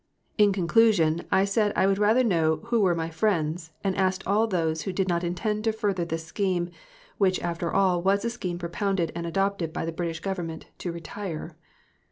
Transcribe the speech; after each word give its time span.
In 0.39 0.51
conclusion, 0.51 1.27
I 1.31 1.45
said 1.45 1.73
I 1.75 1.85
would 1.85 1.99
rather 1.99 2.23
know 2.23 2.61
who 2.65 2.79
were 2.81 2.95
my 2.95 3.11
friends, 3.11 3.71
and 3.83 3.95
asked 3.95 4.25
all 4.25 4.47
those 4.47 4.81
who 4.81 4.91
did 4.91 5.07
not 5.07 5.23
intend 5.23 5.63
to 5.65 5.71
further 5.71 6.05
this 6.05 6.25
scheme, 6.25 6.71
which 7.19 7.39
after 7.39 7.71
all 7.71 8.01
was 8.01 8.25
a 8.25 8.31
scheme 8.31 8.57
propounded 8.57 9.11
and 9.13 9.27
adopted 9.27 9.71
by 9.71 9.85
the 9.85 9.91
British 9.91 10.19
Government, 10.19 10.65
to 10.79 10.91
retire. 10.91 11.55